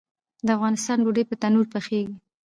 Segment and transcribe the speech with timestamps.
[0.45, 2.15] د افغانستان ډوډۍ په تندور پخیږي